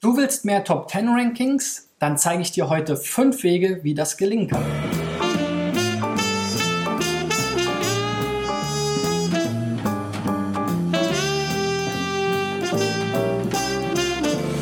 [0.00, 1.88] Du willst mehr Top 10 Rankings?
[1.98, 4.64] Dann zeige ich dir heute fünf Wege, wie das gelingen kann.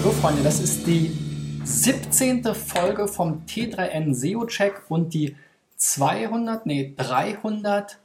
[0.02, 1.14] So Freunde, das ist die
[1.64, 2.42] 17.
[2.54, 5.36] Folge vom T3N SEO Check und die
[5.76, 7.98] 200, nee, 300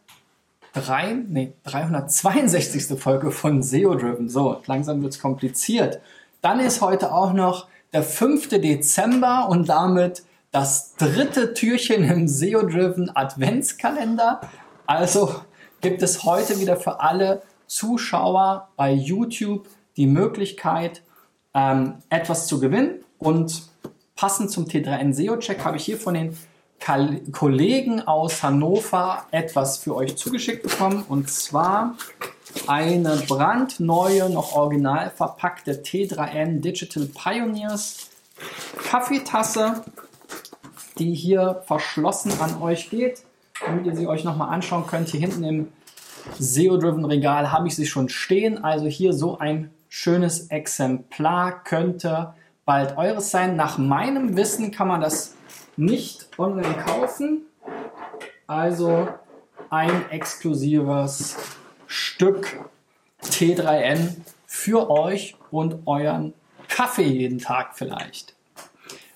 [0.73, 2.97] 3, nee, 362.
[2.99, 4.29] Folge von SEO Driven.
[4.29, 5.99] So, langsam wird es kompliziert.
[6.41, 8.49] Dann ist heute auch noch der 5.
[8.49, 14.41] Dezember und damit das dritte Türchen im SEO-Driven Adventskalender.
[14.85, 15.35] Also
[15.81, 21.03] gibt es heute wieder für alle Zuschauer bei YouTube die Möglichkeit,
[21.53, 23.03] ähm, etwas zu gewinnen.
[23.17, 23.63] Und
[24.15, 26.35] passend zum T3N SEO-Check habe ich hier von den
[27.31, 31.05] Kollegen aus Hannover etwas für euch zugeschickt bekommen.
[31.07, 31.95] Und zwar
[32.67, 38.09] eine brandneue, noch original verpackte T3N Digital Pioneers
[38.89, 39.83] Kaffeetasse,
[40.97, 43.23] die hier verschlossen an euch geht.
[43.65, 45.71] Damit ihr sie euch nochmal anschauen könnt, hier hinten im
[46.39, 48.63] SEO-Driven Regal habe ich sie schon stehen.
[48.63, 52.33] Also hier so ein schönes Exemplar könnte
[52.65, 53.55] bald eures sein.
[53.55, 55.35] Nach meinem Wissen kann man das
[55.77, 57.43] nicht online kaufen.
[58.47, 59.07] Also
[59.69, 61.35] ein exklusives
[61.91, 62.69] Stück
[63.21, 64.15] T3N
[64.45, 66.33] für euch und euren
[66.69, 68.33] Kaffee jeden Tag vielleicht.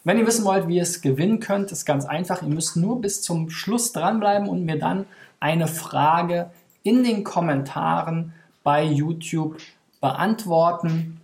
[0.04, 2.42] Wenn ihr wissen wollt, wie ihr es gewinnen könnt, ist ganz einfach.
[2.42, 5.06] Ihr müsst nur bis zum Schluss dranbleiben und mir dann
[5.40, 6.52] eine Frage
[6.84, 9.58] in den Kommentaren bei YouTube
[10.02, 11.22] beantworten.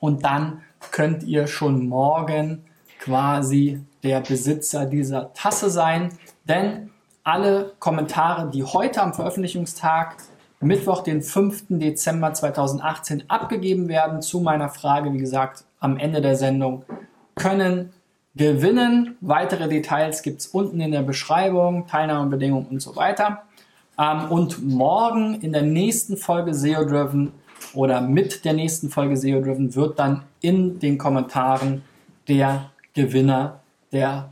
[0.00, 0.60] Und dann
[0.90, 2.62] könnt ihr schon morgen
[3.00, 6.10] quasi der Besitzer dieser Tasse sein.
[6.44, 6.90] Denn
[7.24, 10.16] alle Kommentare, die heute am Veröffentlichungstag
[10.60, 11.66] Mittwoch, den 5.
[11.68, 16.84] Dezember 2018 abgegeben werden zu meiner Frage, wie gesagt, am Ende der Sendung,
[17.36, 17.92] können
[18.34, 19.16] gewinnen.
[19.20, 23.42] Weitere Details gibt es unten in der Beschreibung, Teilnahmebedingungen und so weiter.
[23.98, 27.32] Ähm, und morgen in der nächsten Folge SEO Driven
[27.74, 31.82] oder mit der nächsten Folge SEO Driven wird dann in den Kommentaren
[32.28, 33.60] der Gewinner
[33.92, 34.30] der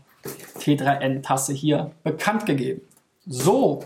[0.59, 2.81] T3N-Tasse hier bekannt gegeben.
[3.27, 3.85] So.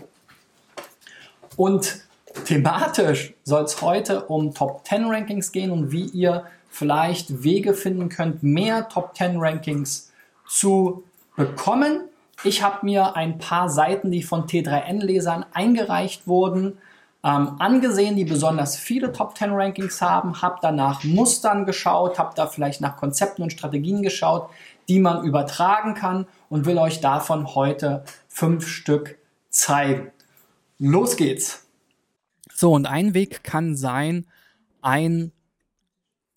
[1.55, 2.01] Und
[2.45, 8.09] Thematisch soll es heute um Top 10 Rankings gehen und wie ihr vielleicht Wege finden
[8.09, 10.11] könnt, mehr Top 10 Rankings
[10.47, 11.03] zu
[11.35, 12.01] bekommen.
[12.43, 16.77] Ich habe mir ein paar Seiten, die von T3N-Lesern eingereicht wurden,
[17.23, 22.47] ähm, angesehen, die besonders viele Top 10 Rankings haben, habe danach Mustern geschaut, habe da
[22.47, 24.49] vielleicht nach Konzepten und Strategien geschaut,
[24.87, 29.17] die man übertragen kann und will euch davon heute fünf Stück
[29.49, 30.11] zeigen.
[30.79, 31.67] Los geht's!
[32.61, 34.27] So, und ein Weg kann sein,
[34.83, 35.31] ein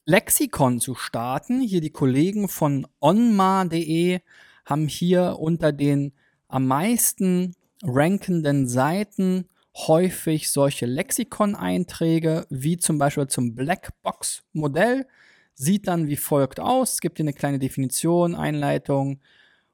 [0.07, 1.61] Lexikon zu starten.
[1.61, 4.21] Hier die Kollegen von onma.de
[4.65, 6.15] haben hier unter den
[6.49, 15.07] am meisten rankenden Seiten häufig solche Lexikon-Einträge, wie zum Beispiel zum Blackbox-Modell.
[15.53, 16.95] Sieht dann wie folgt aus.
[16.95, 19.21] Es gibt hier eine kleine Definition, Einleitung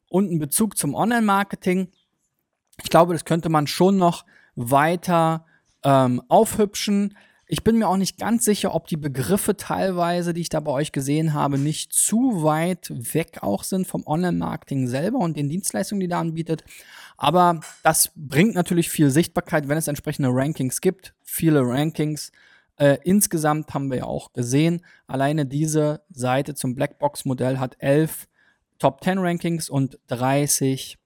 [0.08, 1.92] und einen Bezug zum Online-Marketing.
[2.82, 4.24] Ich glaube, das könnte man schon noch
[4.56, 5.46] weiter
[5.84, 7.16] ähm, aufhübschen.
[7.46, 10.70] Ich bin mir auch nicht ganz sicher, ob die Begriffe teilweise, die ich da bei
[10.70, 16.00] euch gesehen habe, nicht zu weit weg auch sind vom Online-Marketing selber und den Dienstleistungen,
[16.00, 16.62] die da anbietet.
[17.16, 21.12] Aber das bringt natürlich viel Sichtbarkeit, wenn es entsprechende Rankings gibt.
[21.22, 22.30] Viele Rankings.
[22.76, 28.26] Äh, insgesamt haben wir ja auch gesehen, alleine diese Seite zum Blackbox-Modell hat elf
[28.78, 30.96] Top 10 Rankings und 30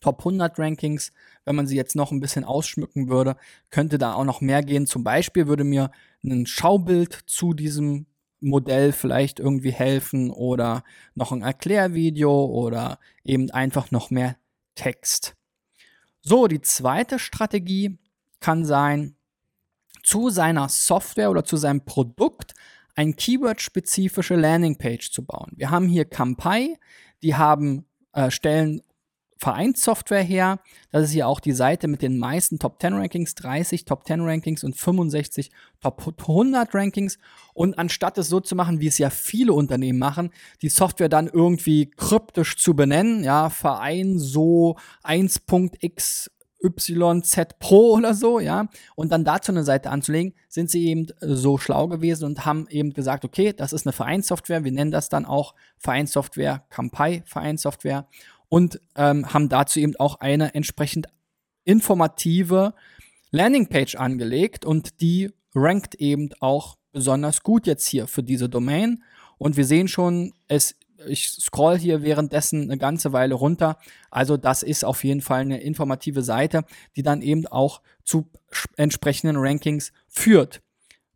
[0.00, 1.12] Top 100 Rankings.
[1.46, 3.36] Wenn man sie jetzt noch ein bisschen ausschmücken würde,
[3.70, 4.86] könnte da auch noch mehr gehen.
[4.86, 5.90] Zum Beispiel würde mir
[6.24, 8.06] ein Schaubild zu diesem
[8.40, 10.82] Modell vielleicht irgendwie helfen oder
[11.14, 14.36] noch ein Erklärvideo oder eben einfach noch mehr
[14.74, 15.34] Text.
[16.20, 17.96] So, die zweite Strategie
[18.40, 19.14] kann sein,
[20.02, 22.54] zu seiner Software oder zu seinem Produkt
[22.96, 25.52] ein Keyword-spezifische Landingpage zu bauen.
[25.56, 26.76] Wir haben hier Kampai,
[27.22, 28.82] die haben äh, stellen
[29.38, 30.60] Vereinssoftware her.
[30.90, 34.22] Das ist hier auch die Seite mit den meisten Top 10 Rankings, 30 Top 10
[34.22, 35.50] Rankings und 65
[35.80, 37.18] Top 100 Rankings.
[37.52, 40.30] Und anstatt es so zu machen, wie es ja viele Unternehmen machen,
[40.62, 46.30] die Software dann irgendwie kryptisch zu benennen, ja, Verein so 1.xyz
[47.58, 51.86] Pro oder so, ja, und dann dazu eine Seite anzulegen, sind sie eben so schlau
[51.86, 55.54] gewesen und haben eben gesagt, okay, das ist eine Vereinssoftware, wir nennen das dann auch
[55.78, 58.08] Vereinssoftware, Kampai Vereinssoftware
[58.48, 61.06] und ähm, haben dazu eben auch eine entsprechend
[61.64, 62.74] informative
[63.30, 69.02] Landingpage angelegt und die rankt eben auch besonders gut jetzt hier für diese Domain.
[69.38, 70.76] Und wir sehen schon, es,
[71.06, 73.78] ich scroll hier währenddessen eine ganze Weile runter.
[74.10, 76.64] Also das ist auf jeden Fall eine informative Seite,
[76.94, 78.30] die dann eben auch zu
[78.76, 80.62] entsprechenden Rankings führt.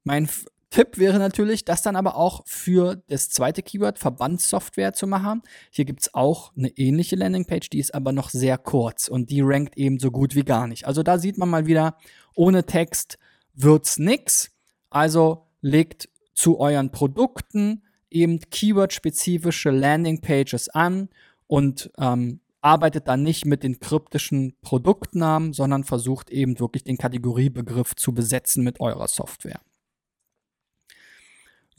[0.05, 0.29] Mein
[0.71, 5.43] Tipp wäre natürlich, das dann aber auch für das zweite Keyword Verbandssoftware zu machen.
[5.71, 9.41] Hier gibt es auch eine ähnliche Landingpage, die ist aber noch sehr kurz und die
[9.41, 10.87] rankt eben so gut wie gar nicht.
[10.87, 11.97] Also da sieht man mal wieder,
[12.37, 13.19] ohne Text
[13.55, 14.53] wird's nix.
[14.91, 21.09] Also legt zu euren Produkten eben Keyword-spezifische Landingpages an
[21.49, 27.97] und ähm, arbeitet dann nicht mit den kryptischen Produktnamen, sondern versucht eben wirklich den Kategoriebegriff
[27.97, 29.61] zu besetzen mit eurer Software.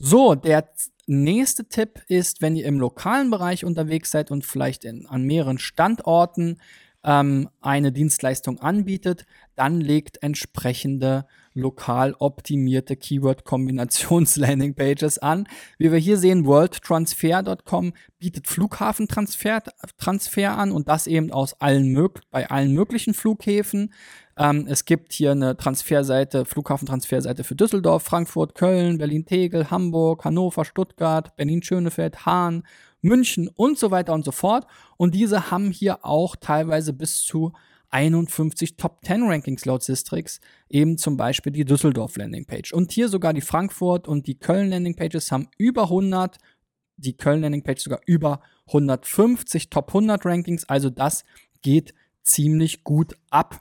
[0.04, 0.68] So, der
[1.06, 5.58] nächste Tipp ist, wenn ihr im lokalen Bereich unterwegs seid und vielleicht in, an mehreren
[5.58, 6.60] Standorten
[7.04, 15.46] ähm, eine Dienstleistung anbietet, dann legt entsprechende lokal optimierte Keyword-Kombinations-Landing-Pages an.
[15.78, 19.62] Wie wir hier sehen, worldtransfer.com bietet Flughafentransfer
[19.98, 21.92] Transfer an und das eben aus allen
[22.30, 23.92] bei allen möglichen Flughäfen.
[24.38, 31.36] Ähm, es gibt hier eine Transferseite, Flughafentransferseite für Düsseldorf, Frankfurt, Köln, Berlin-Tegel, Hamburg, Hannover, Stuttgart,
[31.36, 32.62] Berlin-Schönefeld, Hahn,
[33.02, 34.66] München und so weiter und so fort.
[34.96, 37.52] Und diese haben hier auch teilweise bis zu
[37.90, 40.40] 51 Top 10 Rankings laut Sistrix,
[40.70, 42.72] eben zum Beispiel die Düsseldorf Landingpage.
[42.72, 46.38] Und hier sogar die Frankfurt und die Köln Landingpages haben über 100,
[46.96, 50.66] die Köln Landingpage sogar über 150 Top 100 Rankings.
[50.68, 51.24] Also das
[51.60, 53.60] geht ziemlich gut ab.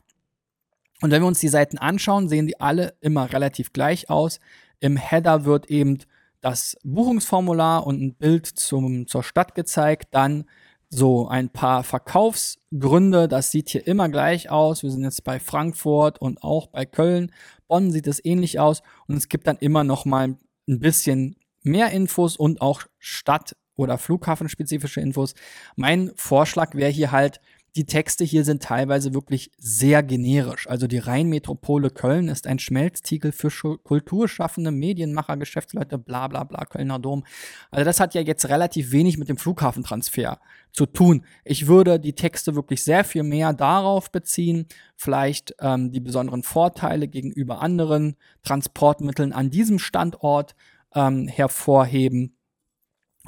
[1.01, 4.39] Und wenn wir uns die Seiten anschauen, sehen die alle immer relativ gleich aus.
[4.79, 5.97] Im Header wird eben
[6.41, 10.45] das Buchungsformular und ein Bild zum, zur Stadt gezeigt, dann
[10.89, 14.83] so ein paar Verkaufsgründe, das sieht hier immer gleich aus.
[14.83, 17.31] Wir sind jetzt bei Frankfurt und auch bei Köln.
[17.67, 20.35] Bonn sieht es ähnlich aus und es gibt dann immer noch mal
[20.67, 25.33] ein bisschen mehr Infos und auch Stadt- oder Flughafenspezifische Infos.
[25.77, 27.39] Mein Vorschlag wäre hier halt,
[27.77, 30.67] die Texte hier sind teilweise wirklich sehr generisch.
[30.67, 36.99] Also die Rheinmetropole Köln ist ein Schmelztiegel für Kulturschaffende, Medienmacher, Geschäftsleute, bla bla bla, Kölner
[36.99, 37.23] Dom.
[37.69, 40.39] Also das hat ja jetzt relativ wenig mit dem Flughafentransfer
[40.73, 41.25] zu tun.
[41.45, 47.07] Ich würde die Texte wirklich sehr viel mehr darauf beziehen, vielleicht ähm, die besonderen Vorteile
[47.07, 50.55] gegenüber anderen Transportmitteln an diesem Standort
[50.93, 52.35] ähm, hervorheben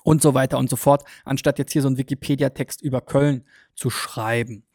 [0.04, 3.46] und so weiter und so fort, anstatt jetzt hier so einen Wikipedia-Text über Köln
[3.76, 4.66] zu schreiben.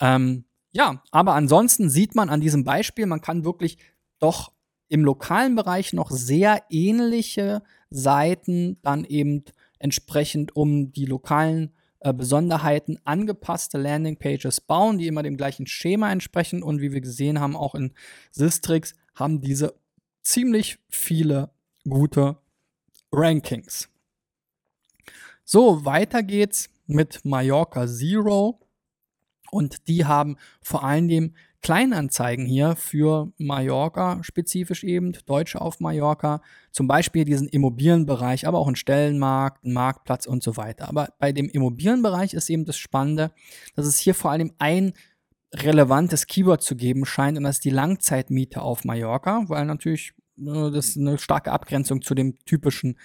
[0.00, 3.78] Ähm, ja, aber ansonsten sieht man an diesem Beispiel, man kann wirklich
[4.18, 4.52] doch
[4.88, 9.44] im lokalen Bereich noch sehr ähnliche Seiten dann eben
[9.78, 16.62] entsprechend um die lokalen äh, Besonderheiten angepasste Landingpages bauen, die immer dem gleichen Schema entsprechen.
[16.62, 17.92] Und wie wir gesehen haben, auch in
[18.30, 19.74] Sistrix haben diese
[20.22, 21.50] ziemlich viele
[21.88, 22.36] gute
[23.12, 23.88] Rankings.
[25.44, 28.60] So, weiter geht's mit Mallorca Zero.
[29.50, 36.42] Und die haben vor allen Dingen Kleinanzeigen hier für Mallorca, spezifisch eben, Deutsche auf Mallorca,
[36.72, 40.88] zum Beispiel diesen Immobilienbereich, aber auch einen Stellenmarkt, einen Marktplatz und so weiter.
[40.88, 43.30] Aber bei dem Immobilienbereich ist eben das Spannende,
[43.76, 44.92] dass es hier vor allem ein
[45.54, 50.70] relevantes Keyword zu geben scheint und das ist die Langzeitmiete auf Mallorca, weil natürlich äh,
[50.70, 52.98] das eine starke Abgrenzung zu dem typischen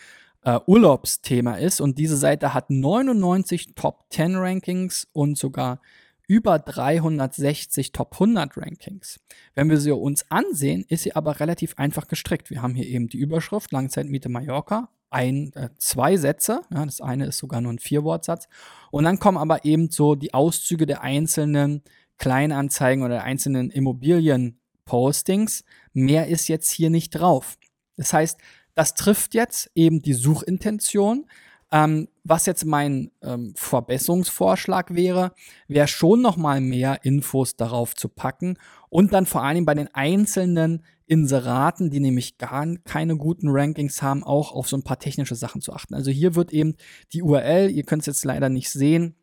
[0.47, 1.81] äh, Urlaubsthema ist.
[1.81, 5.81] Und diese Seite hat 99 Top 10 Rankings und sogar
[6.25, 9.19] über 360 Top 100 Rankings.
[9.55, 12.49] Wenn wir sie uns ansehen, ist sie aber relativ einfach gestrickt.
[12.49, 16.61] Wir haben hier eben die Überschrift Langzeitmiete Mallorca, ein, äh, zwei Sätze.
[16.73, 18.47] Ja, das eine ist sogar nur ein Vierwortsatz.
[18.89, 21.83] Und dann kommen aber eben so die Auszüge der einzelnen
[22.17, 25.65] Kleinanzeigen oder der einzelnen Immobilienpostings.
[25.91, 27.57] Mehr ist jetzt hier nicht drauf.
[27.97, 28.39] Das heißt,
[28.77, 31.25] das trifft jetzt eben die Suchintention.
[31.71, 35.33] Ähm, was jetzt mein ähm, Verbesserungsvorschlag wäre,
[35.67, 38.57] wäre schon noch mal mehr Infos darauf zu packen
[38.89, 44.23] und dann vor allem bei den einzelnen Inseraten, die nämlich gar keine guten Rankings haben,
[44.23, 45.95] auch auf so ein paar technische Sachen zu achten.
[45.95, 46.75] Also hier wird eben
[47.13, 49.15] die URL, ihr könnt es jetzt leider nicht sehen,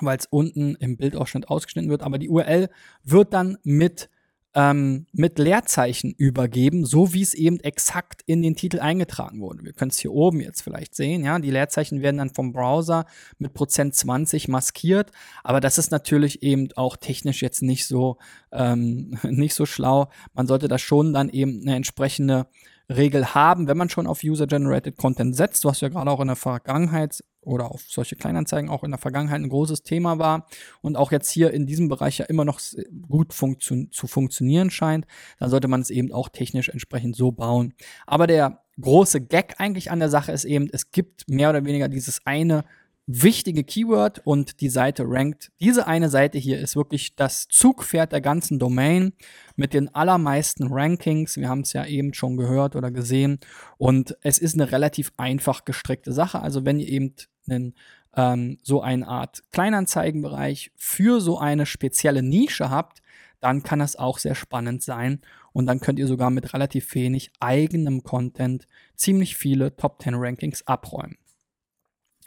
[0.00, 2.68] weil es unten im Bildausschnitt ausgeschnitten wird, aber die URL
[3.02, 4.10] wird dann mit
[4.54, 9.64] ähm, mit Leerzeichen übergeben, so wie es eben exakt in den Titel eingetragen wurde.
[9.64, 13.04] Wir können es hier oben jetzt vielleicht sehen, ja, die Leerzeichen werden dann vom Browser
[13.38, 15.12] mit Prozent 20 maskiert,
[15.44, 18.16] aber das ist natürlich eben auch technisch jetzt nicht so,
[18.52, 20.08] ähm, nicht so schlau.
[20.34, 22.46] Man sollte da schon dann eben eine entsprechende
[22.90, 26.36] Regel haben, wenn man schon auf User-Generated Content setzt, was ja gerade auch in der
[26.36, 30.46] Vergangenheit oder auf solche Kleinanzeigen auch in der Vergangenheit ein großes Thema war
[30.80, 32.60] und auch jetzt hier in diesem Bereich ja immer noch
[33.08, 35.06] gut funktio zu funktionieren scheint,
[35.38, 37.74] dann sollte man es eben auch technisch entsprechend so bauen.
[38.06, 41.88] Aber der große Gag eigentlich an der Sache ist eben, es gibt mehr oder weniger
[41.88, 42.64] dieses eine
[43.08, 45.50] wichtige Keyword und die Seite rankt.
[45.60, 49.14] Diese eine Seite hier ist wirklich das Zugpferd der ganzen Domain
[49.56, 51.38] mit den allermeisten Rankings.
[51.38, 53.40] Wir haben es ja eben schon gehört oder gesehen.
[53.78, 56.40] Und es ist eine relativ einfach gestrickte Sache.
[56.40, 57.14] Also wenn ihr eben
[57.50, 57.74] einen,
[58.16, 63.02] ähm, so eine Art Kleinanzeigenbereich für so eine spezielle Nische habt,
[63.40, 65.20] dann kann das auch sehr spannend sein.
[65.52, 70.66] Und dann könnt ihr sogar mit relativ wenig eigenem Content ziemlich viele Top 10 Rankings
[70.66, 71.18] abräumen.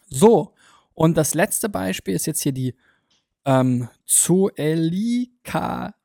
[0.08, 0.54] So,
[0.94, 2.76] und das letzte Beispiel ist jetzt hier die
[3.46, 5.96] ähm, Zoelikaki.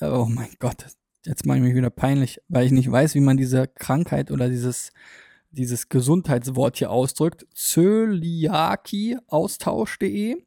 [0.00, 0.86] Oh mein Gott,
[1.24, 4.48] jetzt mache ich mich wieder peinlich, weil ich nicht weiß, wie man diese Krankheit oder
[4.48, 4.92] dieses,
[5.52, 7.46] dieses Gesundheitswort hier ausdrückt.
[7.54, 10.42] Zöliaki-austausch.de.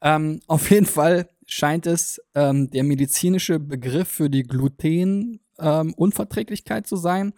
[0.00, 6.96] Ähm, auf jeden Fall scheint es ähm, der medizinische Begriff für die Glutenunverträglichkeit ähm, zu
[6.96, 7.34] sein.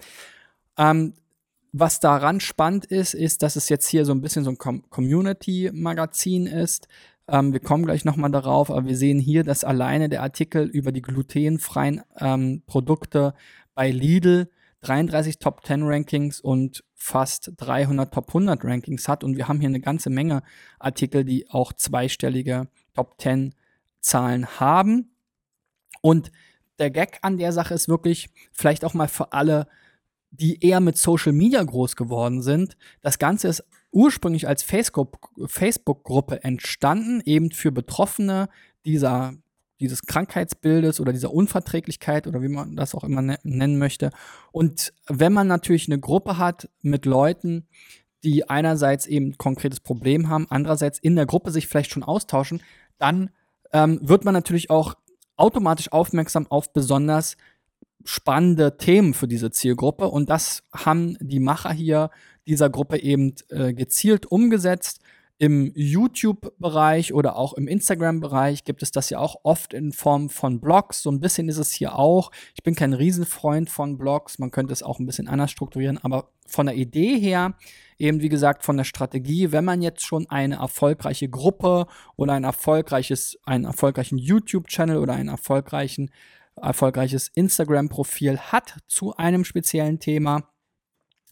[0.77, 1.15] Ähm,
[1.73, 4.89] was daran spannend ist, ist, dass es jetzt hier so ein bisschen so ein Com
[4.91, 6.87] Community-Magazin ist.
[7.27, 10.93] Ähm, wir kommen gleich nochmal darauf, aber wir sehen hier, dass alleine der Artikel über
[10.93, 13.35] die glutenfreien ähm, Produkte
[13.75, 14.49] bei Lidl
[14.87, 19.25] 33 Top 10 Rankings und fast 300 Top 100 Rankings hat.
[19.25, 20.43] Und wir haben hier eine ganze Menge
[20.79, 23.55] Artikel, die auch zweistellige Top 10
[24.01, 25.17] Zahlen haben.
[26.03, 26.31] Und
[26.79, 29.67] der Gag an der Sache ist wirklich vielleicht auch mal für alle
[30.37, 32.77] die eher mit Social Media groß geworden sind.
[33.01, 38.49] Das Ganze ist ursprünglich als Facebook-Gruppe entstanden, eben für Betroffene
[38.85, 39.35] dieser,
[39.81, 44.11] dieses Krankheitsbildes oder dieser Unverträglichkeit oder wie man das auch immer ne-, nennen möchte.
[44.53, 47.67] Und wenn man natürlich eine Gruppe hat mit Leuten,
[48.23, 52.63] die einerseits eben ein konkretes Problem haben, andererseits in der Gruppe sich vielleicht schon austauschen,
[52.99, 53.31] dann
[53.73, 54.95] ähm, wird man natürlich auch
[55.37, 57.37] automatisch aufmerksam auf besonders
[58.05, 60.09] spannende Themen für diese Zielgruppe.
[60.09, 62.11] Und das haben die Macher hier
[62.47, 65.01] dieser Gruppe eben äh, gezielt umgesetzt.
[65.39, 70.61] Im YouTube-Bereich oder auch im Instagram-Bereich gibt es das ja auch oft in Form von
[70.61, 71.03] Blogs.
[71.03, 72.31] So ein bisschen ist es hier auch.
[72.55, 74.39] Ich bin kein Riesenfreund von Blogs.
[74.39, 75.99] Man könnte es auch ein bisschen anders strukturieren.
[75.99, 77.55] Aber von der Idee her,
[77.99, 81.87] eben wie gesagt, von der Strategie, wenn man jetzt schon eine erfolgreiche Gruppe
[82.17, 86.11] oder ein erfolgreiches, einen erfolgreichen YouTube-Channel oder einen erfolgreichen
[86.57, 90.49] erfolgreiches Instagram-Profil hat zu einem speziellen Thema,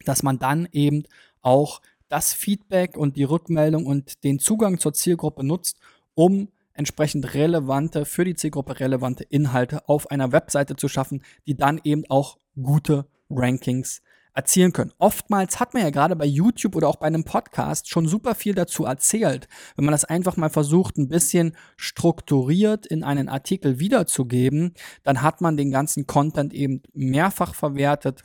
[0.04, 1.04] dass man dann eben
[1.42, 1.80] auch
[2.12, 5.78] das Feedback und die Rückmeldung und den Zugang zur Zielgruppe nutzt,
[6.14, 11.80] um entsprechend relevante, für die Zielgruppe relevante Inhalte auf einer Webseite zu schaffen, die dann
[11.84, 14.02] eben auch gute Rankings
[14.34, 14.92] erzielen können.
[14.98, 18.54] Oftmals hat man ja gerade bei YouTube oder auch bei einem Podcast schon super viel
[18.54, 19.48] dazu erzählt.
[19.76, 25.40] Wenn man das einfach mal versucht, ein bisschen strukturiert in einen Artikel wiederzugeben, dann hat
[25.40, 28.22] man den ganzen Content eben mehrfach verwertet.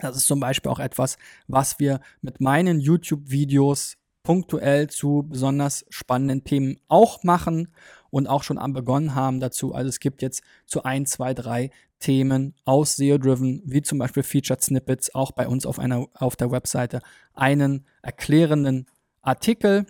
[0.00, 1.16] Das ist zum Beispiel auch etwas,
[1.46, 7.68] was wir mit meinen YouTube-Videos punktuell zu besonders spannenden Themen auch machen
[8.10, 9.74] und auch schon begonnen haben dazu.
[9.74, 14.62] Also es gibt jetzt zu ein, zwei, drei Themen aus SEO-Driven, wie zum Beispiel Featured
[14.62, 17.00] Snippets, auch bei uns auf, einer, auf der Webseite,
[17.34, 18.86] einen erklärenden
[19.22, 19.86] Artikel,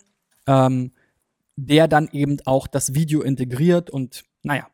[0.46, 0.92] ähm,
[1.56, 4.66] der dann eben auch das Video integriert und naja,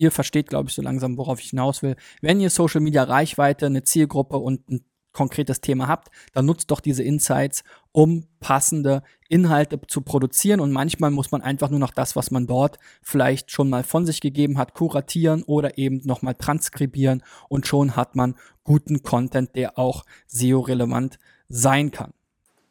[0.00, 1.94] ihr versteht, glaube ich, so langsam, worauf ich hinaus will.
[2.22, 6.80] Wenn ihr Social Media Reichweite, eine Zielgruppe und ein konkretes Thema habt, dann nutzt doch
[6.80, 10.60] diese Insights, um passende Inhalte zu produzieren.
[10.60, 14.06] Und manchmal muss man einfach nur noch das, was man dort vielleicht schon mal von
[14.06, 17.22] sich gegeben hat, kuratieren oder eben nochmal transkribieren.
[17.48, 22.12] Und schon hat man guten Content, der auch SEO-relevant sein kann.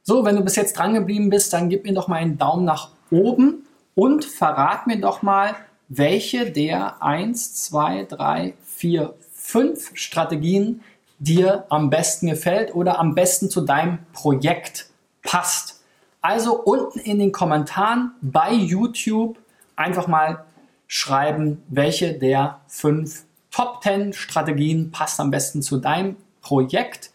[0.02, 2.66] So, wenn du bis jetzt dran geblieben bist, dann gib mir doch mal einen Daumen
[2.66, 5.56] nach oben und verrat mir doch mal,
[5.90, 10.82] welche der 1, 2, 3, 4, 5 Strategien
[11.18, 14.90] dir am besten gefällt oder am besten zu deinem Projekt
[15.24, 15.82] passt.
[16.22, 19.38] Also unten in den Kommentaren bei YouTube
[19.76, 20.46] einfach mal
[20.88, 27.12] schreiben, welche der fünf Top 10 Strategien passt am besten zu deinem Projekt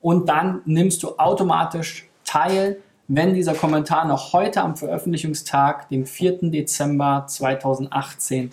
[0.00, 6.50] und dann nimmst du automatisch teil, wenn dieser Kommentar noch heute am Veröffentlichungstag, dem 4.
[6.50, 8.52] Dezember 2018,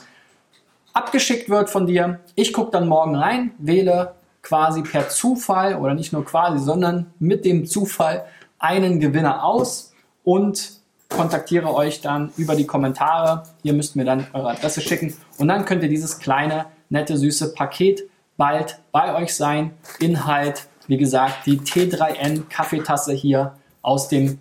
[0.93, 2.21] abgeschickt wird von dir.
[2.35, 7.43] Ich gucke dann morgen rein, wähle quasi per Zufall oder nicht nur quasi, sondern mit
[7.43, 8.25] dem Zufall
[8.57, 9.93] einen Gewinner aus
[10.24, 13.43] und kontaktiere euch dann über die Kommentare.
[13.62, 17.53] Ihr müsst mir dann eure Adresse schicken und dann könnt ihr dieses kleine, nette, süße
[17.53, 18.03] Paket
[18.38, 19.71] bald bei euch sein.
[20.00, 23.53] Inhalt, wie gesagt, die T3N Kaffeetasse hier
[23.86, 24.39] aus dem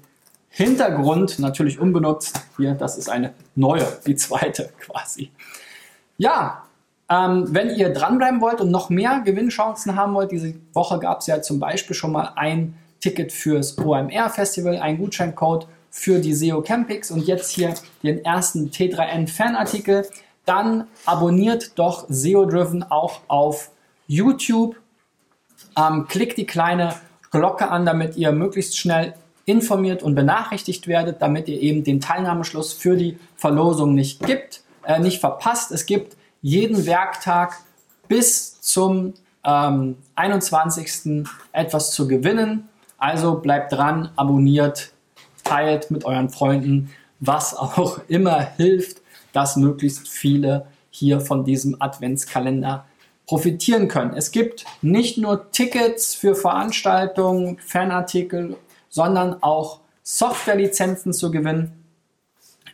[0.49, 2.41] Hintergrund, natürlich unbenutzt.
[2.57, 5.31] Hier, das ist eine neue, die zweite quasi.
[6.17, 6.61] Ja,
[7.11, 11.27] Ähm, wenn ihr dranbleiben wollt und noch mehr Gewinnchancen haben wollt, diese Woche gab es
[11.27, 16.63] ja zum Beispiel schon mal ein Ticket fürs OMR Festival, ein Gutscheincode für die SEO
[16.63, 20.09] Campix und jetzt hier den ersten T3N Fanartikel,
[20.47, 23.71] dann abonniert doch SEO Driven auch auf
[24.07, 24.77] YouTube.
[25.77, 26.95] Ähm, klickt die kleine
[27.31, 29.13] Glocke an, damit ihr möglichst schnell
[29.47, 34.99] informiert und benachrichtigt werdet, damit ihr eben den Teilnahmeschluss für die Verlosung nicht gibt, äh,
[34.99, 35.71] nicht verpasst.
[35.71, 37.59] Es gibt jeden Werktag
[38.09, 41.27] bis zum ähm, 21.
[41.53, 42.69] etwas zu gewinnen.
[42.99, 44.93] Also bleibt dran, abonniert,
[45.43, 52.85] teilt mit euren Freunden, was auch immer hilft, dass möglichst viele hier von diesem Adventskalender
[53.27, 54.15] profitieren können.
[54.15, 58.57] Es gibt nicht nur Tickets für Veranstaltungen, Fanartikel,
[58.95, 61.85] sondern auch Softwarelizenzen zu gewinnen.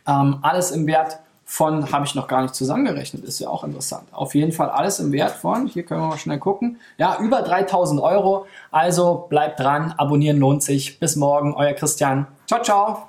[0.07, 4.03] Ähm, alles im Wert von, habe ich noch gar nicht zusammengerechnet, ist ja auch interessant.
[4.11, 7.41] Auf jeden Fall alles im Wert von, hier können wir mal schnell gucken, ja, über
[7.41, 8.45] 3000 Euro.
[8.69, 10.99] Also bleibt dran, abonnieren lohnt sich.
[10.99, 12.27] Bis morgen, euer Christian.
[12.45, 13.07] Ciao, ciao.